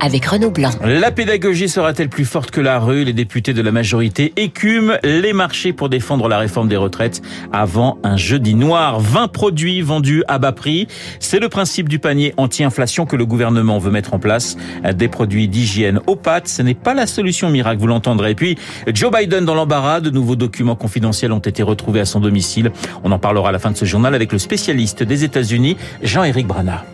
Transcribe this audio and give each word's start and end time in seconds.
avec 0.00 0.26
Renaud 0.26 0.50
Blanc. 0.50 0.70
La 0.84 1.10
pédagogie 1.10 1.68
sera-t-elle 1.68 2.08
plus 2.08 2.24
forte 2.24 2.50
que 2.50 2.60
la 2.60 2.78
rue? 2.78 3.04
Les 3.04 3.12
députés 3.12 3.54
de 3.54 3.62
la 3.62 3.72
majorité 3.72 4.32
écument 4.36 4.94
les 5.02 5.32
marchés 5.32 5.72
pour 5.72 5.88
défendre 5.88 6.28
la 6.28 6.38
réforme 6.38 6.68
des 6.68 6.76
retraites 6.76 7.22
avant 7.52 7.98
un 8.02 8.16
jeudi 8.16 8.54
noir. 8.54 9.00
20 9.00 9.28
produits 9.28 9.82
vendus 9.82 10.22
à 10.28 10.38
bas 10.38 10.52
prix. 10.52 10.86
C'est 11.20 11.40
le 11.40 11.48
principe 11.48 11.88
du 11.88 11.98
panier 11.98 12.34
anti-inflation 12.36 13.06
que 13.06 13.16
le 13.16 13.26
gouvernement 13.26 13.78
veut 13.78 13.90
mettre 13.90 14.14
en 14.14 14.18
place. 14.18 14.56
Des 14.94 15.08
produits 15.08 15.48
d'hygiène 15.48 16.00
aux 16.06 16.16
pâtes, 16.16 16.48
ce 16.48 16.62
n'est 16.62 16.74
pas 16.74 16.94
la 16.94 17.06
solution 17.06 17.50
miracle, 17.50 17.80
vous 17.80 17.86
l'entendrez. 17.86 18.32
Et 18.32 18.34
puis, 18.34 18.56
Joe 18.92 19.10
Biden 19.10 19.44
dans 19.44 19.54
l'embarras, 19.54 20.00
de 20.00 20.10
nouveaux 20.10 20.36
documents 20.36 20.76
confidentiels 20.76 21.32
ont 21.32 21.38
été 21.38 21.62
retrouvés 21.62 22.00
à 22.00 22.04
son 22.04 22.20
domicile. 22.20 22.72
On 23.04 23.12
en 23.12 23.18
parlera 23.18 23.50
à 23.50 23.52
la 23.52 23.58
fin 23.58 23.70
de 23.70 23.76
ce 23.76 23.84
journal 23.84 24.14
avec 24.14 24.32
le 24.32 24.38
spécialiste 24.38 25.02
des 25.02 25.24
États-Unis, 25.24 25.76
Jean-Éric 26.02 26.46
Brana. 26.46 26.84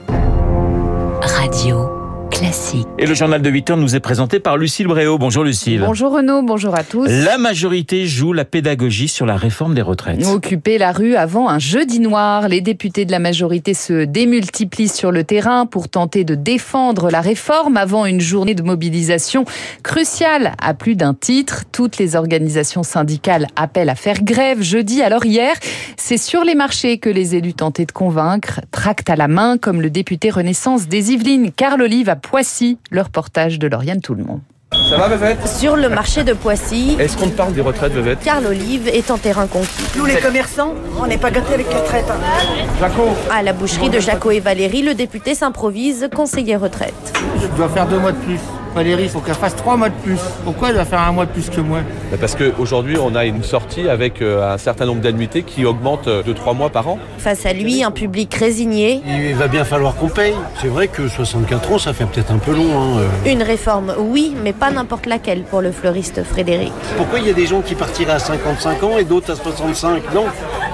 Radio 1.22 2.01
Classique. 2.42 2.88
Et 2.98 3.06
le 3.06 3.14
journal 3.14 3.40
de 3.40 3.48
8 3.48 3.70
heures 3.70 3.76
nous 3.76 3.94
est 3.94 4.00
présenté 4.00 4.40
par 4.40 4.56
Lucille 4.56 4.88
Bréau. 4.88 5.16
Bonjour 5.16 5.44
Lucille. 5.44 5.80
Bonjour 5.86 6.10
Renaud, 6.10 6.42
bonjour 6.42 6.74
à 6.74 6.82
tous. 6.82 7.06
La 7.06 7.38
majorité 7.38 8.08
joue 8.08 8.32
la 8.32 8.44
pédagogie 8.44 9.06
sur 9.06 9.26
la 9.26 9.36
réforme 9.36 9.76
des 9.76 9.82
retraites. 9.82 10.26
Occuper 10.26 10.76
la 10.76 10.90
rue 10.90 11.14
avant 11.14 11.48
un 11.48 11.60
jeudi 11.60 12.00
noir, 12.00 12.48
les 12.48 12.60
députés 12.60 13.04
de 13.04 13.12
la 13.12 13.20
majorité 13.20 13.74
se 13.74 14.04
démultiplient 14.06 14.88
sur 14.88 15.12
le 15.12 15.22
terrain 15.22 15.66
pour 15.66 15.88
tenter 15.88 16.24
de 16.24 16.34
défendre 16.34 17.10
la 17.10 17.20
réforme 17.20 17.76
avant 17.76 18.06
une 18.06 18.20
journée 18.20 18.56
de 18.56 18.64
mobilisation 18.64 19.44
cruciale 19.84 20.54
à 20.60 20.74
plus 20.74 20.96
d'un 20.96 21.14
titre. 21.14 21.62
Toutes 21.70 21.98
les 21.98 22.16
organisations 22.16 22.82
syndicales 22.82 23.46
appellent 23.54 23.88
à 23.88 23.94
faire 23.94 24.20
grève 24.20 24.62
jeudi. 24.62 25.00
Alors 25.00 25.24
hier, 25.24 25.54
c'est 25.96 26.18
sur 26.18 26.42
les 26.42 26.56
marchés 26.56 26.98
que 26.98 27.08
les 27.08 27.36
élus 27.36 27.54
tentaient 27.54 27.86
de 27.86 27.92
convaincre, 27.92 28.60
tract 28.72 29.10
à 29.10 29.14
la 29.14 29.28
main, 29.28 29.58
comme 29.58 29.80
le 29.80 29.90
député 29.90 30.30
Renaissance 30.30 30.88
des 30.88 31.12
Yvelines, 31.12 31.52
Carl 31.52 31.80
Olive 31.80 32.08
à 32.08 32.16
Poissy, 32.32 32.78
le 32.90 33.02
reportage 33.02 33.58
de 33.58 33.66
Lauriane 33.68 34.00
Tout-le-Monde. 34.00 34.40
Ça 34.88 34.96
va, 34.96 35.06
Vevette 35.08 35.46
Sur 35.46 35.76
le 35.76 35.90
marché 35.90 36.24
de 36.24 36.32
Poissy, 36.32 36.96
Est-ce 36.98 37.14
qu'on 37.18 37.28
te 37.28 37.36
parle 37.36 37.52
des 37.52 37.60
retraites, 37.60 37.92
Vevette 37.92 38.20
Carl 38.20 38.46
Olive 38.46 38.88
est 38.88 39.10
en 39.10 39.18
terrain 39.18 39.46
conquis. 39.46 39.68
Nous 39.98 40.06
les 40.06 40.16
commerçants, 40.16 40.72
on 40.98 41.06
n'est 41.06 41.18
pas 41.18 41.30
gâtés 41.30 41.52
avec 41.52 41.66
les 41.70 41.84
traites. 41.84 42.10
hein. 42.10 42.64
Jaco 42.80 43.02
À 43.30 43.42
la 43.42 43.52
boucherie 43.52 43.90
de 43.90 44.00
Jaco 44.00 44.30
et 44.30 44.40
Valérie, 44.40 44.80
le 44.80 44.94
député 44.94 45.34
s'improvise 45.34 46.08
conseiller 46.16 46.56
retraite. 46.56 47.12
Je 47.38 47.48
dois 47.48 47.68
faire 47.68 47.86
deux 47.86 47.98
mois 47.98 48.12
de 48.12 48.16
plus. 48.16 48.40
Valérie, 48.74 49.04
il 49.04 49.08
faut 49.10 49.20
qu'elle 49.20 49.34
fasse 49.34 49.54
trois 49.56 49.76
mois 49.76 49.88
de 49.88 49.94
plus. 49.94 50.18
Pourquoi 50.44 50.68
elle 50.68 50.74
doit 50.74 50.84
faire 50.84 51.00
un 51.00 51.12
mois 51.12 51.26
de 51.26 51.30
plus 51.30 51.50
que 51.50 51.60
moi 51.60 51.80
Bah, 52.10 52.16
Parce 52.20 52.34
qu'aujourd'hui, 52.34 52.96
on 52.98 53.14
a 53.14 53.24
une 53.24 53.42
sortie 53.42 53.88
avec 53.88 54.22
euh, 54.22 54.52
un 54.54 54.58
certain 54.58 54.86
nombre 54.86 55.00
d'annuités 55.02 55.42
qui 55.42 55.64
augmente 55.64 56.08
euh, 56.08 56.22
de 56.22 56.32
3 56.32 56.54
mois 56.54 56.70
par 56.70 56.88
an. 56.88 56.98
Face 57.18 57.44
à 57.46 57.52
lui, 57.52 57.82
un 57.84 57.90
public 57.90 58.34
résigné, 58.34 59.02
Il 59.06 59.34
va 59.34 59.48
bien 59.48 59.64
falloir 59.64 59.94
qu'on 59.96 60.08
paye. 60.08 60.34
C'est 60.60 60.68
vrai 60.68 60.88
que 60.88 61.06
64 61.08 61.72
ans, 61.72 61.78
ça 61.78 61.92
fait 61.92 62.04
peut-être 62.06 62.32
un 62.32 62.38
peu 62.38 62.52
long. 62.54 62.70
hein, 62.80 62.98
euh. 63.26 63.30
une 63.32 63.42
réforme, 63.42 63.94
oui, 63.98 64.34
mais 64.42 64.52
pas 64.52 64.70
n'importe 64.70 65.06
laquelle 65.06 65.42
pour 65.42 65.60
le 65.60 65.70
fleuriste 65.72 66.22
Frédéric. 66.24 66.72
Pourquoi 66.96 67.18
il 67.18 67.26
y 67.26 67.30
a 67.30 67.34
des 67.34 67.46
gens 67.46 67.60
qui 67.60 67.74
partiraient 67.74 68.12
à 68.12 68.18
55 68.18 68.82
ans 68.82 68.98
et 68.98 69.04
d'autres 69.04 69.32
à 69.32 69.36
65 69.36 70.02
Non, 70.14 70.24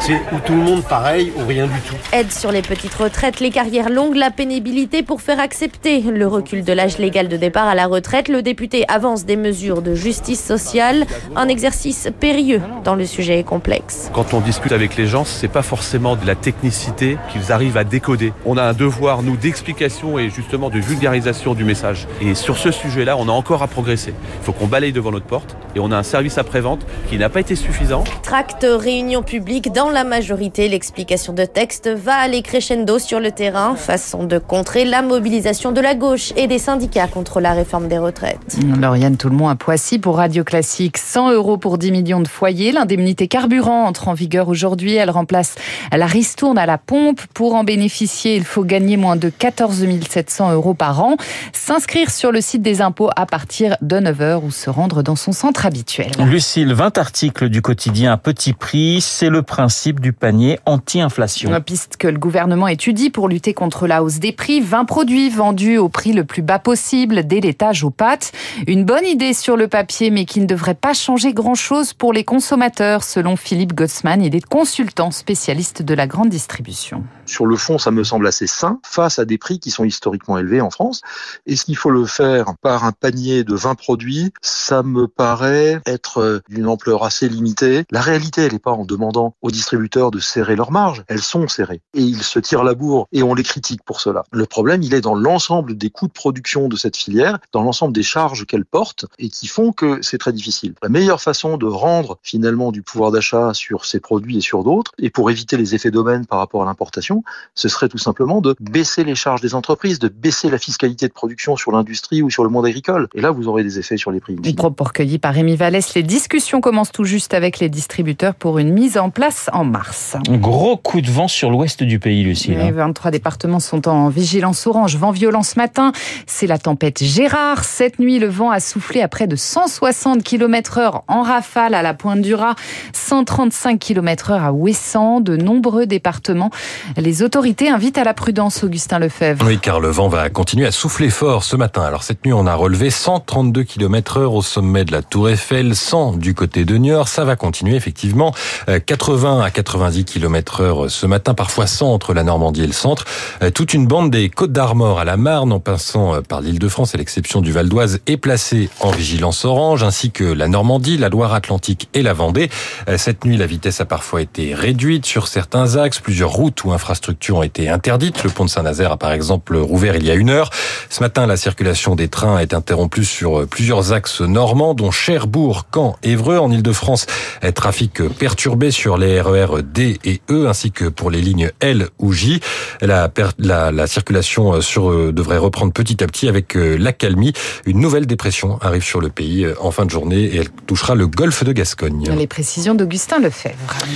c'est 0.01 0.21
où 0.33 0.39
tout 0.45 0.55
le 0.55 0.63
monde 0.63 0.83
pareil 0.85 1.33
ou 1.37 1.47
rien 1.47 1.67
du 1.67 1.81
tout. 1.81 1.95
Aide 2.13 2.33
sur 2.33 2.53
les 2.53 2.63
petites 2.63 2.95
retraites, 2.95 3.41
les 3.41 3.51
carrières 3.51 3.91
longues, 3.91 4.17
la 4.17 4.31
pénibilité 4.31 5.03
pour 5.03 5.21
faire 5.21 5.41
accepter 5.41 6.01
le 6.01 6.27
recul 6.27 6.65
de 6.65 6.73
l'âge 6.73 6.99
légal 6.99 7.29
de 7.29 7.37
départ 7.37 7.67
à 7.67 7.75
la 7.75 7.87
retraite. 7.87 8.29
Le 8.29 8.43
député 8.43 8.85
avance 8.89 9.25
des 9.25 9.37
mesures 9.37 9.83
de 9.83 9.95
justice 9.95 10.43
sociale, 10.43 11.07
un 11.37 11.49
exercice 11.49 12.09
périlleux 12.19 12.61
dans 12.85 12.95
le 12.95 13.07
sujet 13.07 13.43
complexe. 13.43 14.11
Quand 14.13 14.35
on 14.35 14.41
discute 14.41 14.73
avec 14.73 14.97
les 14.97 15.07
gens, 15.07 15.25
c'est 15.25 15.49
pas 15.49 15.63
forcément 15.63 16.17
de 16.17 16.27
la 16.27 16.35
technicité 16.35 17.19
qu'ils 17.33 17.53
arrivent 17.53 17.77
à 17.77 17.85
décoder. 17.85 18.33
On 18.47 18.57
a 18.57 18.63
un 18.63 18.73
devoir, 18.73 19.23
nous, 19.23 19.37
d'explication 19.37 20.19
et 20.19 20.31
justement 20.31 20.71
de 20.71 20.79
vulgarisation 20.79 21.55
du 21.55 21.65
message. 21.65 22.07
Et 22.21 22.35
sur 22.35 22.57
ce 22.59 22.71
sujet-là, 22.71 23.17
on 23.17 23.29
a 23.29 23.33
encore 23.33 23.63
à 23.63 23.67
progresser. 23.67 24.15
Il 24.41 24.45
faut 24.45 24.53
qu'on 24.53 24.67
balaye 24.67 24.93
devant 24.93 25.11
notre 25.11 25.27
porte 25.27 25.57
et 25.75 25.81
on 25.81 25.91
a 25.91 25.97
un 25.97 26.03
service 26.03 26.39
après-vente 26.39 26.87
qui 27.09 27.19
n'a 27.19 27.29
pas 27.29 27.41
été 27.41 27.57
suffisant. 27.57 28.05
Tract, 28.23 28.67
réunion 28.69 29.23
publique 29.23 29.73
dans 29.73 29.88
la 29.91 30.05
majorité, 30.05 30.69
l'explication 30.69 31.33
de 31.33 31.45
texte 31.45 31.89
va 31.89 32.15
aller 32.15 32.43
crescendo 32.43 32.99
sur 32.99 33.21
le 33.21 33.31
terrain, 33.31 33.75
façon 33.77 34.25
de 34.25 34.39
contrer 34.39 34.85
la 34.85 35.03
mobilisation 35.03 35.73
de 35.73 35.81
la 35.81 35.95
gauche 35.95 36.33
et 36.37 36.47
des 36.47 36.59
syndicats 36.59 37.09
contre 37.09 37.41
la 37.41 37.53
réforme 37.53 37.89
des 37.89 37.99
retraites. 37.99 38.59
Lauriane 38.81 39.17
Tout-le-Monde 39.17 39.51
à 39.53 39.55
Poissy 39.55 39.99
pour 39.99 40.17
Radio 40.17 40.45
Classique. 40.45 40.99
100 40.99 41.33
euros 41.33 41.57
pour 41.57 41.79
10 41.79 41.93
millions 41.93 42.21
de 42.21 42.29
foyers. 42.29 42.73
L'indemnité 42.73 43.29
carburant 43.29 43.85
entre 43.85 44.09
en 44.09 44.15
vigueur 44.15 44.49
aujourd'hui. 44.49 44.95
Elle 44.95 45.11
remplace 45.11 45.55
la 45.93 46.07
ristourne 46.07 46.59
à 46.59 46.67
la 46.67 46.79
pompe. 46.79 47.21
Pour 47.33 47.55
en 47.55 47.65
bénéficier, 47.65 48.37
il 48.37 48.45
faut 48.45 48.65
gagner 48.65 48.97
moins 48.97 49.17
de 49.17 49.31
14 49.31 49.87
700 50.09 50.53
euros 50.53 50.75
par 50.75 51.01
an. 51.03 51.17
S'inscrire 51.53 52.11
sur 52.11 52.33
le 52.33 52.41
site 52.41 52.63
des 52.63 52.83
impôts 52.83 53.11
à 53.17 53.27
partir 53.27 53.77
de 53.81 53.97
9h 53.97 54.45
ou 54.45 54.51
se 54.51 54.71
rendre 54.71 55.03
dans 55.03 55.17
son 55.17 55.33
centre 55.33 55.67
habituel. 55.67 56.11
Lucille, 56.27 56.73
20 56.75 56.99
articles 56.99 57.49
du 57.49 57.63
quotidien 57.63 58.13
à 58.13 58.17
petit 58.17 58.53
prix, 58.53 59.01
c'est 59.01 59.31
le 59.31 59.43
principe 59.43 59.78
du 59.87 60.13
panier 60.13 60.59
anti-inflation. 60.67 61.51
Une 61.51 61.61
piste 61.61 61.97
que 61.97 62.09
le 62.09 62.19
gouvernement 62.19 62.69
étudie 62.69 63.11
pour 63.11 63.29
lutter 63.29 63.55
contre 63.55 63.87
la 63.87 64.03
hausse 64.03 64.19
des 64.19 64.33
prix. 64.33 64.61
20 64.61 64.85
produits 64.85 65.31
vendus 65.31 65.79
au 65.79 65.89
prix 65.89 66.13
le 66.13 66.25
plus 66.25 66.43
bas 66.43 66.59
possible, 66.59 67.27
dès 67.27 67.41
l'étage 67.41 67.85
aux 67.85 67.91
pâtes. 67.91 68.33
Une 68.67 68.85
bonne 68.85 69.07
idée 69.07 69.33
sur 69.33 69.57
le 69.57 69.69
papier, 69.69 70.11
mais 70.11 70.25
qui 70.25 70.41
ne 70.41 70.47
devrait 70.47 70.75
pas 70.75 70.95
changer 70.95 71.33
grand-chose 71.33 71.93
pour 71.93 72.13
les 72.13 72.25
consommateurs, 72.25 73.05
selon 73.05 73.37
Philippe 73.37 73.75
Gottsman. 73.75 74.23
Il 74.23 74.35
est 74.35 74.45
consultant 74.45 75.11
spécialiste 75.11 75.83
de 75.83 75.95
la 75.95 76.07
grande 76.07 76.29
distribution. 76.29 77.05
Sur 77.29 77.45
le 77.45 77.57
fond, 77.57 77.77
ça 77.77 77.91
me 77.91 78.05
semble 78.05 78.27
assez 78.27 78.47
sain 78.47 78.81
face 78.83 79.19
à 79.19 79.27
des 79.27 79.37
prix 79.37 79.61
qui 79.61 79.71
sont 79.71 79.85
historiquement 79.85 80.39
élevés 80.39 80.63
en 80.63 80.71
France. 80.71 81.03
Est-ce 81.47 81.67
qu'il 81.67 81.77
faut 81.77 81.91
le 81.91 82.07
faire 82.07 82.55
par 82.63 82.85
un 82.85 82.93
panier 82.93 83.45
de 83.45 83.55
20 83.55 83.75
produits 83.75 84.33
Ça 84.41 84.83
me 84.83 85.07
paraît 85.07 85.81
être 85.85 86.23
euh, 86.23 86.41
d'une 86.49 86.67
ampleur 86.67 87.05
assez 87.05 87.29
limitée. 87.29 87.85
La 87.91 88.01
réalité, 88.01 88.43
elle 88.43 88.53
n'est 88.55 88.59
pas 88.59 88.73
en 88.73 88.87
demandant 88.87 89.35
aux 89.43 89.51
distributeurs 89.51 90.11
de 90.11 90.21
serrer 90.21 90.57
leurs 90.57 90.73
marges. 90.73 91.05
Elles 91.09 91.21
sont 91.21 91.49
serrées. 91.49 91.83
Et 91.93 92.01
ils 92.01 92.23
se 92.23 92.39
tirent 92.39 92.65
la 92.65 92.75
bourre 92.75 93.09
et 93.13 93.23
on 93.23 93.35
les 93.35 93.43
critique 93.43 93.83
pour 93.85 94.01
cela. 94.01 94.25
Le 94.33 94.47
problème, 94.47 94.83
il 94.83 94.95
est 94.95 95.03
dans 95.03 95.15
l'ensemble 95.15 95.77
des 95.77 95.91
coûts 95.91 96.09
de 96.09 96.13
production 96.13 96.69
de 96.69 96.77
cette 96.77 96.97
filière, 96.97 97.39
dans 97.53 97.63
l'ensemble 97.63 97.93
des 97.93 98.03
charges 98.03 98.47
qu'elle 98.47 98.65
porte 98.65 99.05
et 99.19 99.29
qui 99.29 99.49
font 99.49 99.73
que 99.73 100.01
c'est 100.01 100.19
très 100.19 100.33
difficile. 100.33 100.75
La 100.83 100.89
meilleure 100.89 101.21
façon 101.21 101.59
de 101.59 101.67
rendre 101.67 102.19
finalement 102.23 102.73
du 102.73 102.83
pouvoir 102.83 103.11
d'achat 103.11 103.53
sur 103.53 103.85
ces 103.85 104.01
produits 104.01 104.39
et 104.39 104.41
sur 104.41 104.65
d'autres, 104.65 104.93
et 104.99 105.11
pour 105.11 105.31
éviter 105.31 105.59
les 105.59 105.75
effets 105.75 105.91
d'aubaine 105.91 106.27
par 106.27 106.39
rapport 106.39 106.63
à 106.63 106.65
l'importation, 106.65 107.18
ce 107.55 107.69
serait 107.69 107.89
tout 107.89 107.99
simplement 107.99 108.41
de 108.41 108.55
baisser 108.61 109.05
les 109.05 109.15
charges 109.15 109.41
des 109.41 109.55
entreprises, 109.55 109.99
de 109.99 110.09
baisser 110.09 110.51
la 110.51 110.59
fiscalité 110.59 111.09
de 111.09 111.13
production 111.13 111.57
sur 111.57 111.73
l'industrie 111.73 112.23
ou 112.23 112.31
sur 112.31 112.45
le 112.45 112.51
monde 112.51 112.67
agricole. 112.67 113.09
Et 113.15 113.21
là, 113.21 113.31
vous 113.31 113.49
aurez 113.49 113.63
des 113.65 113.79
effets 113.79 113.97
sur 113.97 114.11
les 114.11 114.21
prix. 114.21 114.35
in 114.35 114.41
Un 114.41 114.45
fine. 114.45 114.57
propos 114.57 114.85
recueilli 114.85 115.19
par 115.19 115.35
Rémi 115.35 115.57
Vallès. 115.57 115.95
Les 115.95 116.03
discussions 116.03 116.61
commencent 116.61 116.93
tout 116.93 117.05
juste 117.05 117.35
avec 117.35 117.59
les 117.59 117.69
distributeurs 117.69 118.35
pour 118.35 118.59
une 118.59 118.73
mise 118.73 118.99
en 118.99 119.11
place 119.11 119.51
en 119.53 119.65
mars. 119.65 120.17
Gros 120.29 120.77
coup 120.77 121.01
de 121.01 121.11
vent 121.11 121.29
sur 121.29 121.51
l'ouest 121.51 121.83
du 121.83 121.99
pays, 121.99 122.23
Lucille. 122.25 122.57
Les 122.59 122.71
23 122.71 123.11
départements 123.11 123.61
sont 123.61 123.89
en 123.89 124.09
vigilance 124.09 124.67
orange. 124.67 124.97
Vent 124.97 125.11
violent 125.11 125.43
ce 125.43 125.59
matin. 125.59 125.93
C'est 126.27 126.47
la 126.47 126.59
tempête 126.59 127.03
Gérard. 127.03 127.65
Cette 127.65 127.99
nuit, 127.99 128.19
le 128.19 128.29
vent 128.29 128.51
a 128.51 128.61
soufflé 128.61 129.03
à 129.03 129.09
près 129.09 129.27
de 129.27 129.37
160 129.37 130.23
km 130.23 130.79
heure 130.79 131.05
en 131.09 131.23
rafale 131.23 131.75
à 131.75 131.83
la 131.83 131.95
Pointe 131.95 132.21
du 132.21 132.35
Raz, 132.35 132.55
135 132.93 133.79
km 133.79 134.31
heure 134.31 134.45
à 134.45 134.53
Ouessant. 134.53 135.21
De 135.21 135.37
nombreux 135.37 135.87
départements. 135.87 136.51
Les 136.97 137.08
autorités 137.23 137.69
invitent 137.71 137.99
à 137.99 138.05
la 138.05 138.15
prudence, 138.15 138.63
Augustin 138.65 138.99
Lefebvre. 138.99 139.45
Oui, 139.47 139.59
car 139.59 139.81
le 139.81 139.89
vent 139.89 140.09
va 140.09 140.29
continuer 140.31 140.67
à 140.67 140.71
souffler 140.71 141.11
fort 141.11 141.43
ce 141.45 141.57
matin. 141.57 141.83
Alors 141.83 142.03
cette 142.03 142.25
nuit, 142.25 142.33
on 142.33 142.47
a 142.47 142.55
relevé 142.55 142.91
132 142.91 143.63
km 143.65 144.19
heure 144.19 144.35
au 144.35 144.43
sommet 144.43 144.85
de 144.85 144.93
la 144.93 145.03
Tour 145.03 145.31
Eiffel, 145.31 145.75
100 145.75 146.19
du 146.19 146.35
côté 146.35 146.65
de 146.65 146.77
Niort. 146.77 147.09
Ça 147.09 147.25
va 147.25 147.37
continuer 147.37 147.77
effectivement. 147.77 148.35
Euh, 148.69 148.79
80 148.79 149.41
à 149.43 149.51
90 149.51 150.05
km 150.05 150.61
heure 150.61 150.91
ce 150.91 151.07
matin, 151.07 151.35
parfois 151.35 151.67
100 151.67 151.93
entre 151.93 152.15
la 152.15 152.23
Normandie 152.23 152.63
et 152.63 152.67
le 152.67 152.73
centre. 152.73 153.05
Euh, 153.43 153.51
Toute 153.51 153.73
une 153.75 153.87
bande 153.87 154.11
des 154.11 154.29
Côtes 154.29 154.53
d'Armor 154.53 155.01
à 155.01 155.05
la 155.05 155.17
Marne, 155.17 155.53
en 155.53 155.61
passant 155.61 156.15
euh, 156.15 156.21
par 156.21 156.43
l'île 156.43 156.59
de 156.59 156.69
France, 156.69 156.95
à 156.95 156.99
l'exception 156.99 157.41
du 157.41 157.53
Val 157.53 157.69
d'Oise, 157.69 158.01
est 158.07 158.19
placée 158.19 158.69
en 158.81 158.91
vigilance 158.91 159.45
orange, 159.45 159.83
ainsi 159.83 160.11
que 160.11 160.25
la 160.25 160.49
Normandie, 160.49 160.99
la 160.99 161.09
Loire-Atlantique 161.09 161.89
et 161.95 162.03
la 162.03 162.13
Vendée. 162.13 162.51
Euh, 162.89 162.99
Cette 162.99 163.25
nuit, 163.25 163.37
la 163.37 163.47
vitesse 163.47 163.81
a 163.81 163.85
parfois 163.87 164.21
été 164.23 164.55
réduite 164.55 165.07
sur 165.07 165.27
certains 165.27 165.77
axes. 165.77 166.01
Plusieurs 166.01 166.31
routes 166.31 166.65
ou 166.65 166.73
infrastructures 166.73 166.98
infrastructures 166.99 167.37
ont 167.37 167.43
été 167.45 167.69
interdites. 167.69 168.25
Le 168.25 168.31
pont 168.31 168.45
de 168.45 168.51
Saint-Nazaire 168.51 168.91
a 168.91 168.97
par 168.97 169.13
exemple 169.13 169.57
rouvert 169.57 169.95
il 169.95 170.05
y 170.05 170.11
a 170.11 170.15
une 170.15 170.31
heure. 170.31 170.51
Ce 170.91 171.01
matin, 171.01 171.27
la 171.27 171.37
circulation 171.37 171.95
des 171.95 172.09
trains 172.09 172.41
est 172.41 172.55
interrompue 172.55 173.05
sur 173.05 173.47
plusieurs 173.47 173.93
axes 173.93 174.21
normands, 174.21 174.75
dont 174.75 174.91
Cherbourg, 174.91 175.67
Caen, 175.73 175.97
Évreux. 176.03 176.39
En 176.39 176.51
Ile-de-France, 176.51 177.07
trafic 177.55 178.03
perturbé 178.19 178.71
sur 178.71 178.99
les 178.99 179.21
RER 179.21 179.63
D 179.63 179.99
et 180.05 180.21
E, 180.31 180.49
ainsi 180.49 180.73
que 180.73 180.87
pour 180.87 181.11
les 181.11 181.21
lignes 181.21 181.51
L 181.61 181.89
ou 181.99 182.13
J. 182.13 182.41
La, 182.81 183.11
la, 183.39 183.71
la 183.71 183.87
circulation 183.87 184.61
sur, 184.61 185.13
devrait 185.13 185.39
reprendre 185.39 185.73
petit 185.73 186.03
à 186.03 186.07
petit 186.07 186.29
avec 186.29 186.55
l'accalmie. 186.55 187.33
Une 187.65 187.81
nouvelle 187.81 188.07
dépression 188.07 188.59
arrive 188.61 188.83
sur 188.83 189.01
le 189.01 189.09
pays 189.09 189.47
en 189.61 189.71
fin 189.71 189.85
de 189.85 189.91
journée 189.91 190.25
et 190.25 190.37
elle 190.39 190.51
touchera 190.67 190.95
le 190.95 191.07
golfe 191.07 191.45
de 191.45 191.53
Gascogne. 191.53 192.11
Les 192.17 192.27
précisions 192.27 192.75
d'Augustin 192.75 193.21
Lefebvre. 193.21 193.55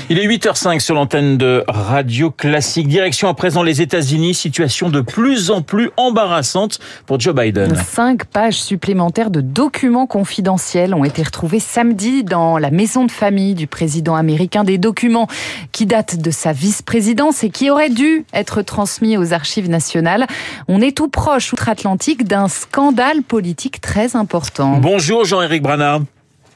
Il 0.09 0.19
est 0.19 0.27
8h05 0.27 0.79
sur 0.81 0.95
l'antenne 0.95 1.37
de 1.37 1.65
Radio 1.69 2.31
Classique. 2.31 2.89
Direction 2.93 3.29
à 3.29 3.33
présent 3.33 3.63
les 3.63 3.81
États-Unis, 3.81 4.35
situation 4.35 4.91
de 4.91 5.01
plus 5.01 5.51
en 5.51 5.63
plus 5.63 5.89
embarrassante 5.97 6.79
pour 7.07 7.19
Joe 7.19 7.35
Biden. 7.35 7.75
Cinq 7.75 8.27
pages 8.27 8.61
supplémentaires 8.61 9.31
de 9.31 9.41
documents 9.41 10.07
confidentiels 10.07 10.93
ont 10.93 11.03
été 11.03 11.23
retrouvés 11.23 11.59
samedi 11.59 12.23
dans 12.23 12.59
la 12.59 12.71
maison 12.71 13.07
de 13.07 13.11
famille 13.11 13.55
du 13.55 13.67
président 13.67 14.15
américain. 14.15 14.63
Des 14.63 14.77
documents 14.77 15.27
qui 15.73 15.87
datent 15.87 16.19
de 16.19 16.31
sa 16.31 16.53
vice-présidence 16.53 17.43
et 17.45 17.49
qui 17.49 17.71
auraient 17.71 17.89
dû 17.89 18.27
être 18.35 18.61
transmis 18.61 19.17
aux 19.17 19.33
archives 19.33 19.71
nationales. 19.71 20.27
On 20.69 20.83
est 20.83 20.95
tout 20.95 21.09
proche, 21.09 21.51
outre-Atlantique, 21.55 22.25
d'un 22.25 22.49
scandale 22.49 23.23
politique 23.23 23.81
très 23.81 24.17
important. 24.17 24.77
Bonjour 24.77 25.25
Jean-Éric 25.25 25.63
Branard. 25.63 26.03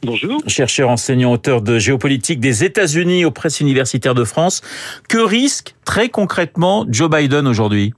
Bonjour. 0.06 0.40
Chercheur, 0.46 0.88
enseignant, 0.88 1.32
auteur 1.32 1.62
de 1.62 1.78
géopolitique 1.78 2.38
des 2.38 2.64
États-Unis 2.64 3.24
aux 3.24 3.30
presses 3.30 3.60
universitaires 3.60 4.14
de 4.14 4.24
France. 4.24 4.62
Que 5.08 5.18
risque 5.18 5.74
très 5.84 6.08
concrètement 6.08 6.86
Joe 6.88 7.10
Biden 7.10 7.46
aujourd'hui? 7.46 7.92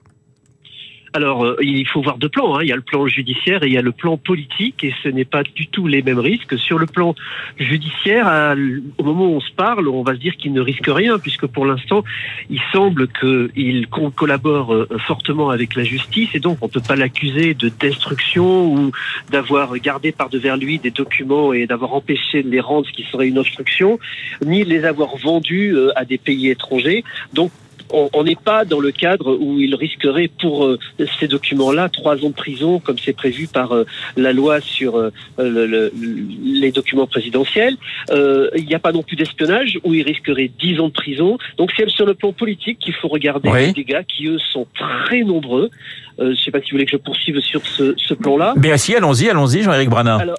Alors, 1.14 1.44
euh, 1.44 1.56
il 1.62 1.86
faut 1.86 2.02
voir 2.02 2.18
deux 2.18 2.28
plans. 2.28 2.56
Hein. 2.56 2.62
Il 2.62 2.68
y 2.68 2.72
a 2.72 2.76
le 2.76 2.82
plan 2.82 3.06
judiciaire 3.06 3.62
et 3.62 3.66
il 3.68 3.72
y 3.72 3.78
a 3.78 3.82
le 3.82 3.92
plan 3.92 4.16
politique, 4.16 4.84
et 4.84 4.94
ce 5.02 5.08
n'est 5.08 5.24
pas 5.24 5.42
du 5.42 5.66
tout 5.68 5.86
les 5.86 6.02
mêmes 6.02 6.18
risques. 6.18 6.58
Sur 6.58 6.78
le 6.78 6.86
plan 6.86 7.14
judiciaire, 7.58 8.54
au 8.98 9.02
moment 9.02 9.26
où 9.26 9.36
on 9.36 9.40
se 9.40 9.52
parle, 9.52 9.88
on 9.88 10.02
va 10.02 10.14
se 10.14 10.20
dire 10.20 10.36
qu'il 10.36 10.52
ne 10.52 10.60
risque 10.60 10.88
rien, 10.88 11.18
puisque 11.18 11.46
pour 11.46 11.66
l'instant, 11.66 12.04
il 12.50 12.60
semble 12.72 13.08
qu'il 13.08 13.86
collabore 13.88 14.74
euh, 14.74 14.88
fortement 15.06 15.50
avec 15.50 15.74
la 15.74 15.84
justice, 15.84 16.30
et 16.34 16.40
donc 16.40 16.58
on 16.60 16.66
ne 16.66 16.70
peut 16.70 16.82
pas 16.86 16.96
l'accuser 16.96 17.54
de 17.54 17.68
destruction 17.68 18.72
ou 18.72 18.92
d'avoir 19.30 19.76
gardé 19.78 20.12
par 20.12 20.28
devers 20.28 20.56
lui 20.56 20.78
des 20.78 20.90
documents 20.90 21.52
et 21.52 21.66
d'avoir 21.66 21.94
empêché 21.94 22.42
de 22.42 22.50
les 22.50 22.60
rendre, 22.60 22.86
ce 22.86 22.92
qui 22.92 23.04
serait 23.04 23.28
une 23.28 23.38
obstruction, 23.38 23.98
ni 24.44 24.64
de 24.64 24.68
les 24.68 24.84
avoir 24.84 25.16
vendus 25.16 25.74
euh, 25.74 25.90
à 25.96 26.04
des 26.04 26.18
pays 26.18 26.48
étrangers. 26.48 27.04
Donc 27.32 27.50
on 27.92 28.24
n'est 28.24 28.36
pas 28.36 28.64
dans 28.64 28.80
le 28.80 28.90
cadre 28.90 29.36
où 29.40 29.58
il 29.58 29.74
risquerait 29.74 30.28
pour 30.40 30.64
euh, 30.64 30.78
ces 31.18 31.28
documents-là 31.28 31.88
trois 31.88 32.16
ans 32.24 32.28
de 32.28 32.34
prison, 32.34 32.80
comme 32.80 32.98
c'est 32.98 33.12
prévu 33.12 33.46
par 33.46 33.72
euh, 33.72 33.84
la 34.16 34.32
loi 34.32 34.60
sur 34.60 34.96
euh, 34.96 35.10
les 35.38 36.72
documents 36.72 37.06
présidentiels. 37.06 37.76
il 38.10 38.66
n'y 38.66 38.74
a 38.74 38.78
pas 38.78 38.92
non 38.92 39.02
plus 39.02 39.16
d'espionnage 39.16 39.78
où 39.84 39.94
il 39.94 40.02
risquerait 40.02 40.50
dix 40.58 40.80
ans 40.80 40.88
de 40.88 40.92
prison. 40.92 41.38
Donc 41.56 41.72
c'est 41.76 41.88
sur 41.88 42.06
le 42.06 42.14
plan 42.14 42.32
politique 42.32 42.78
qu'il 42.78 42.94
faut 42.94 43.08
regarder 43.08 43.50
les 43.52 43.72
dégâts 43.72 44.02
qui, 44.06 44.26
eux, 44.26 44.38
sont 44.52 44.66
très 44.74 45.22
nombreux. 45.22 45.70
je 46.18 46.24
ne 46.24 46.34
sais 46.34 46.50
pas 46.50 46.60
si 46.60 46.70
vous 46.70 46.76
voulez 46.76 46.84
que 46.84 46.92
je 46.92 46.96
poursuive 46.96 47.40
sur 47.40 47.62
ce, 47.66 48.14
plan-là. 48.14 48.54
Mais 48.56 48.76
si, 48.78 48.94
allons-y, 48.94 49.28
allons-y, 49.28 49.62
Jean-Éric 49.62 49.88
Brana. 49.88 50.16
Alors 50.16 50.36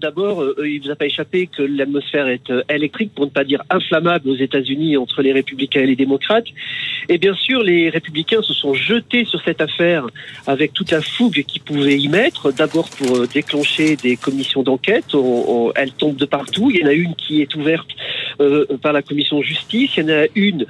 d'abord, 0.00 0.42
euh, 0.42 0.68
il 0.68 0.80
vous 0.82 0.90
a 0.90 0.96
pas 0.96 1.06
échappé 1.06 1.46
que 1.46 1.62
l'atmosphère 1.62 2.28
est 2.28 2.50
euh, 2.50 2.62
électrique, 2.68 3.12
pour 3.14 3.26
ne 3.26 3.30
pas 3.30 3.44
dire 3.44 3.62
inflammable 3.70 4.28
aux 4.30 4.36
États-Unis 4.36 4.96
entre 4.96 5.22
les 5.22 5.32
républicains 5.32 5.80
et 5.80 5.86
les 5.86 5.96
démocrates. 5.96 6.46
Et 7.08 7.18
bien 7.18 7.34
sûr, 7.34 7.62
les 7.62 7.90
républicains 7.90 8.42
se 8.42 8.54
sont 8.54 8.74
jetés 8.74 9.24
sur 9.24 9.40
cette 9.42 9.60
affaire 9.60 10.06
avec 10.46 10.72
toute 10.72 10.90
la 10.90 11.02
fougue 11.02 11.44
qu'ils 11.44 11.62
pouvaient 11.62 11.98
y 11.98 12.08
mettre. 12.08 12.52
D'abord 12.52 12.88
pour 12.90 13.16
euh, 13.16 13.26
déclencher 13.26 13.96
des 13.96 14.16
commissions 14.16 14.62
d'enquête. 14.62 15.14
elles 15.76 15.92
tombent 15.92 16.16
de 16.16 16.24
partout. 16.24 16.70
Il 16.72 16.80
y 16.80 16.84
en 16.84 16.88
a 16.88 16.92
une 16.92 17.14
qui 17.14 17.42
est 17.42 17.54
ouverte 17.54 17.88
par 18.82 18.92
la 18.92 19.02
commission 19.02 19.42
justice. 19.42 19.96
Il 19.96 20.04
y 20.04 20.06
en 20.06 20.22
a 20.22 20.26
une 20.34 20.66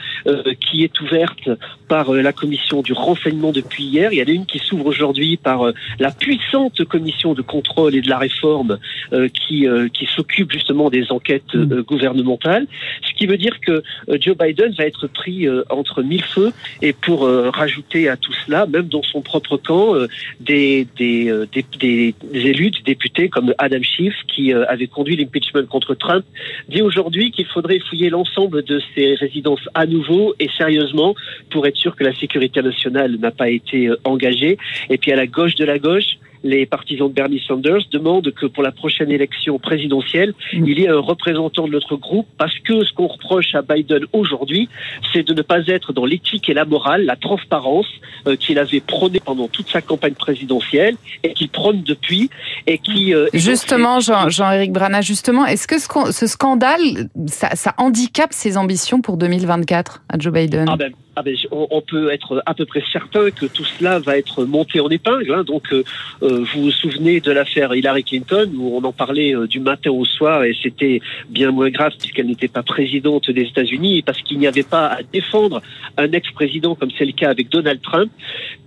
qui 0.60 0.84
est 0.84 1.00
ouverte 1.00 1.50
par 1.88 2.12
la 2.12 2.32
commission 2.32 2.82
du 2.82 2.92
renseignement 2.92 3.52
depuis 3.52 3.84
hier. 3.84 4.12
Il 4.12 4.18
y 4.18 4.22
en 4.22 4.26
a 4.26 4.30
une 4.30 4.46
qui 4.46 4.58
s'ouvre 4.58 4.86
aujourd'hui 4.86 5.36
par 5.36 5.72
la 5.98 6.10
puissante 6.10 6.84
commission 6.84 7.34
de 7.34 7.42
contrôle 7.42 7.94
et 7.94 8.00
de 8.00 8.08
la 8.08 8.18
réforme 8.18 8.78
euh, 9.12 9.28
qui, 9.28 9.66
euh, 9.66 9.88
qui 9.88 10.06
s'occupe 10.06 10.52
justement 10.52 10.90
des 10.90 11.12
enquêtes 11.12 11.54
mm. 11.54 11.72
euh, 11.72 11.82
gouvernementales. 11.82 12.66
Ce 13.06 13.12
qui 13.14 13.26
veut 13.26 13.36
dire 13.36 13.60
que 13.60 13.82
Joe 14.20 14.36
Biden 14.36 14.72
va 14.76 14.84
être 14.84 15.06
pris 15.06 15.48
entre 15.70 16.02
mille 16.02 16.22
feux 16.22 16.52
et 16.82 16.92
pour 16.92 17.26
rajouter 17.26 18.08
à 18.08 18.16
tout 18.16 18.32
cela, 18.44 18.66
même 18.66 18.88
dans 18.88 19.02
son 19.02 19.22
propre 19.22 19.56
camp, 19.56 19.94
des, 20.40 20.86
des, 20.96 21.32
des, 21.52 21.64
des, 21.80 22.14
élus, 22.32 22.70
des 22.70 22.82
députés 22.82 23.28
comme 23.28 23.54
Adam 23.58 23.82
Schiff, 23.82 24.14
qui 24.28 24.52
avait 24.52 24.86
conduit 24.86 25.16
l'impeachment 25.16 25.66
contre 25.66 25.94
Trump, 25.94 26.24
dit 26.68 26.82
aujourd'hui 26.82 27.30
qu'il 27.30 27.46
faudrait 27.56 27.78
fouiller 27.78 28.10
l'ensemble 28.10 28.62
de 28.64 28.82
ses 28.94 29.14
résidences 29.14 29.66
à 29.72 29.86
nouveau 29.86 30.34
et 30.38 30.48
sérieusement 30.58 31.14
pour 31.50 31.66
être 31.66 31.76
sûr 31.76 31.96
que 31.96 32.04
la 32.04 32.14
sécurité 32.14 32.60
nationale 32.60 33.16
n'a 33.16 33.30
pas 33.30 33.48
été 33.48 33.88
engagée. 34.04 34.58
Et 34.90 34.98
puis 34.98 35.10
à 35.10 35.16
la 35.16 35.26
gauche 35.26 35.54
de 35.54 35.64
la 35.64 35.78
gauche, 35.78 36.18
les 36.46 36.66
partisans 36.66 37.08
de 37.08 37.12
Bernie 37.12 37.42
Sanders 37.46 37.82
demandent 37.92 38.32
que 38.32 38.46
pour 38.46 38.62
la 38.62 38.72
prochaine 38.72 39.10
élection 39.10 39.58
présidentielle, 39.58 40.34
mm. 40.52 40.66
il 40.66 40.78
y 40.78 40.84
ait 40.84 40.88
un 40.88 41.00
représentant 41.00 41.66
de 41.66 41.72
notre 41.72 41.96
groupe 41.96 42.26
parce 42.38 42.58
que 42.60 42.84
ce 42.84 42.92
qu'on 42.92 43.08
reproche 43.08 43.54
à 43.54 43.62
Biden 43.62 44.04
aujourd'hui, 44.12 44.68
c'est 45.12 45.22
de 45.22 45.34
ne 45.34 45.42
pas 45.42 45.66
être 45.66 45.92
dans 45.92 46.04
l'éthique 46.04 46.48
et 46.48 46.54
la 46.54 46.64
morale, 46.64 47.04
la 47.04 47.16
transparence 47.16 47.88
euh, 48.26 48.36
qu'il 48.36 48.58
avait 48.58 48.80
prôné 48.80 49.20
pendant 49.20 49.48
toute 49.48 49.68
sa 49.68 49.82
campagne 49.82 50.14
présidentielle 50.14 50.96
et 51.22 51.32
qu'il 51.32 51.48
prône 51.48 51.82
depuis 51.82 52.30
et 52.66 52.78
qui... 52.78 53.14
Euh, 53.14 53.28
justement, 53.34 54.00
Jean-Éric 54.00 54.72
Brana, 54.72 55.00
justement, 55.00 55.46
est-ce 55.46 55.66
que 55.66 55.78
ce, 55.78 56.26
scandale, 56.26 57.08
ça, 57.26 57.54
ça 57.54 57.74
handicape 57.78 58.32
ses 58.32 58.56
ambitions 58.56 59.00
pour 59.00 59.16
2024 59.16 60.02
à 60.08 60.18
Joe 60.18 60.32
Biden? 60.32 60.66
Ah 60.68 60.76
ben, 60.76 60.92
ah 61.18 61.22
ben, 61.22 61.34
on, 61.50 61.80
peut 61.80 62.12
être 62.12 62.42
à 62.44 62.52
peu 62.52 62.66
près 62.66 62.82
certain 62.92 63.30
que 63.30 63.46
tout 63.46 63.64
cela 63.64 63.98
va 63.98 64.18
être 64.18 64.44
monté 64.44 64.80
en 64.80 64.90
épingle. 64.90 65.32
Hein. 65.32 65.44
Donc, 65.44 65.72
euh, 65.72 65.82
euh, 66.22 66.44
vous 66.52 66.64
vous 66.64 66.70
souvenez 66.70 67.20
de 67.20 67.32
l'affaire 67.32 67.74
Hillary 67.74 68.04
Clinton 68.04 68.50
où 68.54 68.76
on 68.76 68.84
en 68.84 68.92
parlait 68.92 69.34
euh, 69.34 69.46
du 69.46 69.58
matin 69.58 69.90
au 69.92 70.04
soir 70.04 70.44
et 70.44 70.54
c'était 70.62 71.00
bien 71.30 71.52
moins 71.52 71.70
grave 71.70 71.92
puisqu'elle 71.98 72.26
n'était 72.26 72.48
pas 72.48 72.62
présidente 72.62 73.30
des 73.30 73.44
États-Unis 73.44 74.02
parce 74.02 74.20
qu'il 74.20 74.38
n'y 74.38 74.46
avait 74.46 74.62
pas 74.62 74.88
à 74.88 75.02
défendre 75.02 75.62
un 75.96 76.12
ex-président 76.12 76.74
comme 76.74 76.90
c'est 76.98 77.06
le 77.06 77.12
cas 77.12 77.30
avec 77.30 77.48
Donald 77.48 77.80
Trump. 77.80 78.12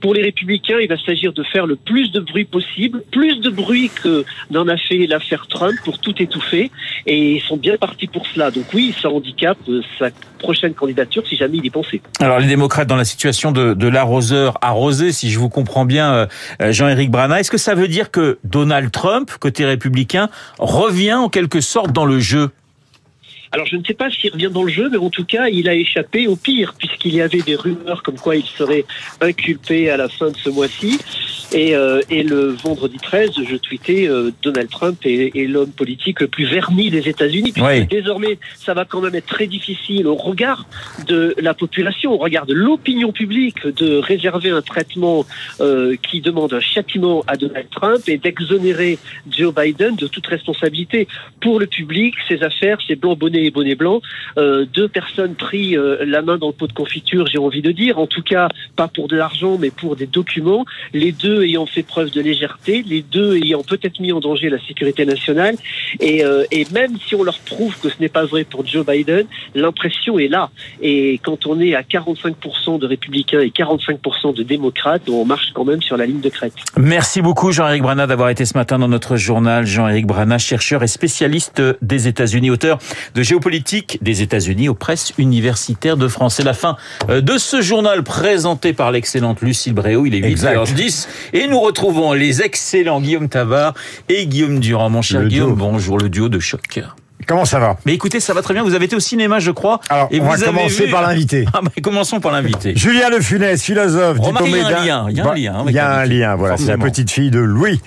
Pour 0.02 0.16
les 0.16 0.24
républicains, 0.24 0.80
il 0.80 0.88
va 0.88 0.98
s'agir 0.98 1.34
de 1.34 1.44
faire 1.44 1.68
le 1.68 1.76
plus 1.76 2.12
de 2.12 2.20
bruit 2.20 2.46
possible, 2.46 3.04
plus 3.12 3.42
de 3.42 3.52
bruit 3.52 3.92
que 4.02 4.26
n'en 4.50 4.68
a 4.68 4.78
fait 4.78 5.06
l'affaire 5.06 5.46
Trump 5.46 5.76
pour 5.86 6.00
tout 6.00 6.20
étouffer 6.20 6.72
et 7.06 7.34
ils 7.36 7.42
sont 7.42 7.58
bien 7.58 7.78
partis 7.78 8.08
pour 8.08 8.26
cela. 8.26 8.50
Donc 8.50 8.66
oui, 8.74 8.96
ça 9.00 9.12
handicape 9.12 9.60
sa 10.00 10.10
prochaine 10.40 10.74
candidature 10.74 11.28
si 11.28 11.36
jamais 11.36 11.58
il 11.58 11.66
y 11.66 11.70
pensait. 11.70 12.02
Alors 12.20 12.39
les 12.40 12.48
démocrates 12.48 12.88
dans 12.88 12.96
la 12.96 13.06
situation 13.06 13.52
de, 13.52 13.88
l'arroseur 13.88 14.58
arrosé, 14.62 15.12
si 15.12 15.30
je 15.30 15.40
vous 15.40 15.50
comprends 15.50 15.86
bien, 15.86 16.14
euh, 16.14 16.28
euh, 16.62 16.72
Jean-Éric 16.72 17.12
Brana, 17.12 17.40
est-ce 17.40 17.52
que 17.52 17.58
ça 17.58 17.76
veut 17.76 17.88
dire 17.88 18.12
que 18.12 18.38
Donald 18.44 18.92
Trump, 18.92 19.32
côté 19.40 19.66
républicain, 19.66 20.30
revient 20.60 21.14
en 21.14 21.30
quelque 21.30 21.62
sorte 21.62 21.92
dans 21.92 22.06
le 22.06 22.20
jeu? 22.20 22.52
Alors 23.52 23.66
je 23.66 23.78
ne 23.78 23.84
sais 23.84 23.96
pas 23.96 24.12
s'il 24.12 24.32
revient 24.32 24.52
dans 24.52 24.64
le 24.64 24.72
jeu, 24.72 24.90
mais 24.92 24.98
en 24.98 25.10
tout 25.10 25.26
cas, 25.26 25.48
il 25.48 25.68
a 25.68 25.74
échappé 25.74 26.28
au 26.28 26.36
pire, 26.36 26.76
puisqu'il 26.78 27.16
y 27.16 27.22
avait 27.22 27.42
des 27.42 27.56
rumeurs 27.56 28.04
comme 28.04 28.18
quoi 28.18 28.36
il 28.36 28.46
serait 28.46 28.86
inculpé 29.22 29.90
à 29.90 29.98
la 29.98 30.08
fin 30.08 30.30
de 30.30 30.38
ce 30.38 30.50
mois-ci. 30.50 31.00
Et, 31.52 31.76
euh, 31.76 32.02
et 32.10 32.24
le 32.24 32.50
vendredi 32.50 32.98
13, 32.98 33.32
je 33.48 33.56
tweetais 33.56 34.08
euh, 34.08 34.32
Donald 34.42 34.70
Trump 34.70 34.98
est, 35.04 35.48
l'homme 35.48 35.72
politique 35.72 36.22
le 36.22 36.28
plus 36.28 36.46
verni 36.46 36.90
des 36.90 37.08
États-Unis. 37.10 37.52
Puisque 37.52 37.90
Désormais, 37.90 38.38
ça 38.56 38.74
va 38.74 38.86
quand 38.86 39.02
même 39.02 39.16
être 39.16 39.26
très 39.26 39.48
difficile 39.48 40.08
au 40.08 40.16
regard 40.16 40.66
de 41.08 41.36
la 41.40 41.54
population, 41.54 42.14
au 42.14 42.18
regard 42.18 42.46
de 42.46 42.54
l'opinion 42.54 43.12
publique, 43.12 43.66
de 43.66 43.98
réserver 43.98 44.50
un 44.50 44.62
traitement 44.62 45.26
euh, 45.60 45.96
qui 46.02 46.22
demande 46.22 46.54
un 46.54 46.60
châtiment 46.60 47.24
à 47.28 47.36
Donald 47.36 47.68
Trump 47.70 48.02
et 48.08 48.18
d'exonérer 48.18 48.98
Joe 49.30 49.54
Biden 49.54 49.96
de 49.96 50.08
toute 50.08 50.28
responsabilité 50.28 51.08
pour 51.42 51.60
le 51.60 51.68
public, 51.68 52.16
ses 52.28 52.44
affaires, 52.44 52.78
ses 52.88 52.96
blancs 52.96 53.18
bonnets 53.18 53.46
et 53.46 53.52
bonnet 53.52 53.76
blanc. 53.76 54.02
Euh, 54.38 54.66
deux 54.66 54.88
personnes 54.88 55.36
pris 55.36 55.78
euh, 55.78 56.04
la 56.06 56.22
main 56.22 56.38
dans 56.38 56.48
le 56.48 56.54
pot 56.54 56.68
de 56.68 56.74
confiture, 56.74 57.28
j'ai 57.28 57.38
envie 57.38 57.62
de 57.62 57.72
dire. 57.72 58.00
En 58.00 58.08
tout 58.08 58.24
cas, 58.24 58.50
pas 58.76 58.88
pour 58.88 59.08
de 59.08 59.16
l'argent, 59.16 59.58
mais 59.60 59.72
pour 59.72 59.96
des 59.96 60.08
documents. 60.08 60.66
Les 60.94 61.12
deux 61.12 61.29
ayant 61.44 61.66
fait 61.66 61.84
preuve 61.84 62.12
de 62.12 62.22
légèreté, 62.22 62.84
les 62.88 63.02
deux 63.02 63.38
ayant 63.38 63.64
peut-être 63.64 64.00
mis 64.00 64.12
en 64.12 64.20
danger 64.20 64.50
la 64.50 64.60
sécurité 64.60 65.06
nationale. 65.06 65.56
Et, 66.00 66.24
euh, 66.24 66.44
et 66.52 66.66
même 66.74 66.98
si 67.08 67.16
on 67.16 67.24
leur 67.24 67.40
prouve 67.40 67.76
que 67.80 67.90
ce 67.90 67.96
n'est 68.00 68.10
pas 68.10 68.26
vrai 68.26 68.44
pour 68.44 68.66
Joe 68.66 68.86
Biden, 68.86 69.26
l'impression 69.56 70.20
est 70.20 70.28
là. 70.28 70.50
Et 70.82 71.20
quand 71.24 71.46
on 71.46 71.60
est 71.60 71.76
à 71.76 71.82
45% 71.82 72.80
de 72.80 72.88
républicains 72.88 73.42
et 73.42 73.50
45% 73.50 74.36
de 74.36 74.44
démocrates, 74.44 75.10
on 75.10 75.26
marche 75.26 75.52
quand 75.54 75.66
même 75.66 75.82
sur 75.82 75.98
la 75.98 76.06
ligne 76.06 76.22
de 76.22 76.30
crête. 76.30 76.54
Merci 76.78 77.22
beaucoup 77.22 77.52
Jean-Éric 77.52 77.82
Brana 77.82 78.08
d'avoir 78.08 78.30
été 78.30 78.46
ce 78.46 78.58
matin 78.58 78.80
dans 78.80 78.88
notre 78.88 79.18
journal. 79.18 79.66
Jean-Éric 79.66 80.06
Brana, 80.06 80.38
chercheur 80.38 80.84
et 80.84 80.88
spécialiste 80.88 81.62
des 81.82 82.08
États-Unis, 82.08 82.50
auteur 82.50 82.80
de 83.16 83.24
géopolitique 83.24 83.98
des 84.02 84.22
États-Unis 84.22 84.70
aux 84.70 84.76
presses 84.76 85.14
universitaires 85.18 85.98
de 85.98 86.08
France. 86.08 86.36
C'est 86.36 86.44
la 86.44 86.54
fin 86.54 86.78
euh, 87.10 87.22
de 87.22 87.38
ce 87.38 87.62
journal 87.62 88.04
présenté 88.04 88.74
par 88.74 88.92
l'excellente 88.92 89.42
Lucille 89.42 89.74
Bréau. 89.74 90.06
Il 90.06 90.16
est 90.16 90.22
8h10 90.22 91.08
et 91.34 91.48
nous 91.48 91.60
retrouvons 91.60 92.14
les 92.14 92.42
excellents 92.42 93.02
Guillaume 93.02 93.30
Tabar 93.30 93.74
et 94.10 94.26
Guillaume 94.28 94.60
Durand. 94.60 94.90
Mon 94.90 95.02
cher 95.02 95.22
Le 95.22 95.28
Guillaume, 95.28 95.56
duo. 95.56 95.56
bonjour, 95.56 95.98
le 95.98 96.10
duo 96.10 96.30
de 96.30 96.40
choc. 96.40 96.80
Comment 97.28 97.46
ça 97.46 97.60
va? 97.60 97.78
Mais 97.86 97.94
écoutez, 97.94 98.20
ça 98.20 98.34
va 98.34 98.42
très 98.42 98.56
bien. 98.56 98.64
Vous 98.64 98.74
avez 98.74 98.86
été 98.86 98.96
au 98.96 99.00
cinéma, 99.00 99.38
je 99.38 99.52
crois. 99.52 99.80
Alors, 99.90 100.08
et 100.10 100.20
on 100.20 100.24
vous 100.24 100.30
va 100.30 100.36
avez 100.36 100.46
commencer 100.46 100.86
vu- 100.86 100.92
par 100.92 101.04
l'invité. 101.04 101.46
Ah, 101.54 101.60
bah, 101.62 101.70
commençons 101.84 102.20
par 102.20 102.32
l'invité. 102.32 102.74
Julien 102.76 103.10
Le 103.12 103.20
Funès, 103.22 103.62
philosophe, 103.62 104.18
Remarquez, 104.20 104.50
il 104.50 104.56
y 104.58 104.62
a 104.62 104.66
un 104.66 104.70
diplômé 104.70 104.88
lien, 104.88 105.06
il 105.10 105.18
y 105.18 105.20
a 105.20 105.24
un 105.24 105.28
Bah, 105.28 105.36
lien 105.36 105.54
avec 105.60 105.70
Il 105.70 105.76
y 105.76 105.80
a 105.80 105.92
un 106.00 106.06
lien, 106.06 106.36
voilà. 106.36 106.58
C'est 106.58 106.66
la 106.68 106.78
petite 106.80 107.12
fille 107.12 107.30
de 107.30 107.38
Louis. 107.40 107.82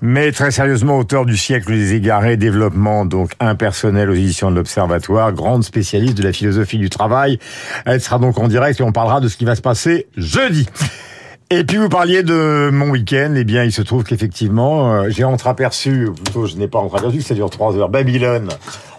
Mais 0.00 0.32
très 0.32 0.50
sérieusement, 0.50 0.98
auteur 0.98 1.26
du 1.26 1.36
siècle 1.36 1.70
des 1.70 1.94
égarés, 1.94 2.36
développement 2.36 3.04
donc 3.04 3.32
impersonnel 3.38 4.10
aux 4.10 4.14
éditions 4.14 4.50
de 4.50 4.56
l'Observatoire, 4.56 5.32
grande 5.32 5.62
spécialiste 5.62 6.16
de 6.18 6.24
la 6.24 6.32
philosophie 6.32 6.78
du 6.78 6.90
travail. 6.90 7.38
Elle 7.84 8.00
sera 8.00 8.18
donc 8.18 8.38
en 8.38 8.48
direct 8.48 8.80
et 8.80 8.82
on 8.82 8.90
parlera 8.92 9.20
de 9.20 9.28
ce 9.28 9.36
qui 9.36 9.44
va 9.44 9.54
se 9.54 9.62
passer 9.62 10.08
jeudi. 10.16 10.66
Et 11.50 11.64
puis 11.64 11.78
vous 11.78 11.88
parliez 11.88 12.22
de 12.22 12.68
mon 12.70 12.90
week-end, 12.90 13.32
eh 13.34 13.44
bien 13.44 13.64
il 13.64 13.72
se 13.72 13.80
trouve 13.80 14.04
qu'effectivement 14.04 14.92
euh, 14.92 15.08
j'ai 15.08 15.24
entreaperçu, 15.24 16.06
ou 16.08 16.12
plutôt 16.12 16.46
je 16.46 16.56
n'ai 16.56 16.68
pas 16.68 16.78
entreaperçu, 16.78 17.22
ça 17.22 17.34
dure 17.34 17.48
trois 17.48 17.74
heures, 17.76 17.88
Babylone 17.88 18.48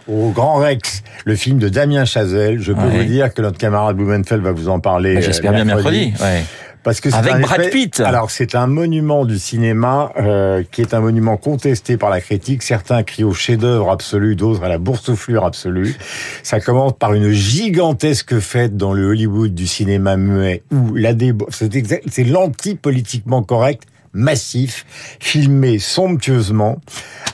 au 0.07 0.31
Grand 0.31 0.55
Rex, 0.55 1.03
le 1.25 1.35
film 1.35 1.59
de 1.59 1.69
Damien 1.69 2.05
Chazelle. 2.05 2.59
Je 2.59 2.73
peux 2.73 2.79
Ouais. 2.81 2.97
vous 2.97 3.03
dire 3.03 3.31
que 3.31 3.43
notre 3.43 3.59
camarade 3.59 3.95
Blumenfeld 3.95 4.41
va 4.41 4.51
vous 4.51 4.67
en 4.67 4.79
parler. 4.79 5.13
Bah, 5.13 5.19
euh, 5.19 5.23
J'espère 5.23 5.51
bien 5.53 5.65
mercredi. 5.65 6.11
ouais. 6.19 6.43
Parce 6.83 7.01
que 7.01 7.09
c'est 7.09 7.17
Avec 7.17 7.33
un 7.33 7.39
Brad 7.41 7.59
effet- 7.59 7.69
Pitt. 7.71 7.99
Alors 7.99 8.31
c'est 8.31 8.55
un 8.55 8.65
monument 8.67 9.25
du 9.25 9.37
cinéma 9.37 10.11
euh, 10.17 10.63
qui 10.71 10.81
est 10.81 10.93
un 10.93 11.01
monument 11.01 11.35
contesté 11.35 11.97
par 11.97 12.09
la 12.09 12.21
critique. 12.21 12.63
Certains 12.63 13.03
crient 13.03 13.25
au 13.25 13.33
chef-d'œuvre 13.33 13.91
absolu, 13.91 14.35
d'autres 14.35 14.63
à 14.63 14.69
la 14.69 14.77
boursouflure 14.77 15.43
absolue. 15.45 15.95
Ça 16.41 16.59
commence 16.61 16.93
par 16.97 17.13
une 17.13 17.31
gigantesque 17.31 18.39
fête 18.39 18.77
dans 18.77 18.93
le 18.93 19.05
Hollywood 19.07 19.53
du 19.53 19.67
cinéma 19.67 20.15
muet 20.15 20.63
où 20.71 20.95
la 20.95 21.13
débo... 21.13 21.47
c'est 21.49 21.75
exact- 21.75 22.05
c'est 22.09 22.23
l'anti-politiquement 22.23 23.43
correct 23.43 23.83
massif, 24.13 24.85
filmé 25.19 25.79
somptueusement. 25.79 26.79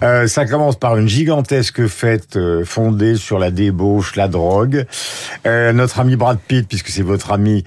Euh, 0.04 0.28
ça 0.28 0.46
commence 0.46 0.78
par 0.78 0.98
une 0.98 1.08
gigantesque 1.08 1.88
fête 1.88 2.36
euh, 2.36 2.66
fondée 2.66 3.16
sur 3.16 3.40
la 3.40 3.52
débauche, 3.52 4.16
la 4.16 4.28
drogue. 4.28 4.86
Euh, 5.46 5.72
notre 5.74 6.00
ami 6.00 6.16
Brad 6.16 6.38
Pitt, 6.38 6.68
puisque 6.68 6.90
c'est 6.90 7.02
votre 7.02 7.32
ami, 7.32 7.64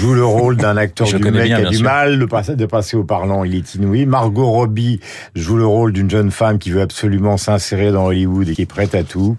joue 0.00 0.14
le 0.14 0.24
rôle 0.24 0.56
d'un 0.56 0.76
acteur 0.76 1.06
du 1.06 1.14
mec 1.30 1.32
bien, 1.32 1.56
qui 1.56 1.66
a 1.66 1.70
du 1.70 1.76
sûr. 1.76 1.84
mal 1.84 2.18
de 2.18 2.24
passer, 2.26 2.56
de 2.56 2.66
passer 2.66 2.96
au 2.96 3.04
parlant, 3.04 3.44
il 3.44 3.54
est 3.54 3.74
inouï. 3.74 4.06
Margot 4.06 4.50
Robbie 4.50 5.00
joue 5.34 5.56
le 5.56 5.66
rôle 5.66 5.92
d'une 5.92 6.10
jeune 6.10 6.30
femme 6.30 6.58
qui 6.58 6.70
veut 6.70 6.82
absolument 6.82 7.36
s'insérer 7.36 7.92
dans 7.92 8.06
Hollywood 8.06 8.48
et 8.48 8.54
qui 8.54 8.62
est 8.62 8.66
prête 8.66 8.94
à 8.94 9.02
tout. 9.02 9.36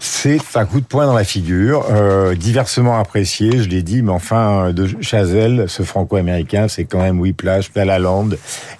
C'est 0.00 0.38
un 0.54 0.64
coup 0.64 0.80
de 0.80 0.86
poing 0.86 1.06
dans 1.06 1.14
la 1.14 1.24
figure, 1.24 1.86
euh, 1.90 2.34
diversement 2.34 2.98
apprécié, 2.98 3.62
je 3.62 3.68
l'ai 3.68 3.82
dit, 3.82 4.02
mais 4.02 4.12
enfin, 4.12 4.72
de 4.72 4.88
Chazelle, 5.02 5.66
ce 5.68 5.82
franco-américain, 5.82 6.68
c'est 6.68 6.84
quand 6.84 7.00
même 7.00 7.20
Whiplash, 7.20 7.70
La 7.74 7.84
La 7.84 7.98
Land, 7.98 8.30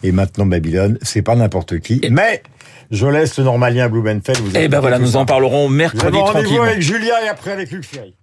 et 0.02 0.12
maintenant 0.12 0.46
Babylone, 0.46 0.98
c'est 1.02 1.22
pas 1.22 1.36
n'importe 1.36 1.78
qui. 1.80 2.00
Mais, 2.10 2.42
je 2.90 3.06
laisse 3.06 3.38
le 3.38 3.44
normalien 3.44 3.88
Blumenfeld 3.88 4.38
vous 4.38 4.50
Eh 4.56 4.68
ben 4.68 4.80
voilà, 4.80 4.98
nous 4.98 5.12
ça. 5.12 5.18
en 5.18 5.26
parlerons 5.26 5.68
Nous 5.68 5.76
mercredi 5.76 6.16
avons 6.16 6.24
rendez-vous 6.24 6.62
avec 6.62 6.80
Julia 6.80 7.24
et 7.24 7.28
après 7.28 7.52
avec 7.52 7.70
Luc 7.70 7.84
Ferry. 7.84 8.14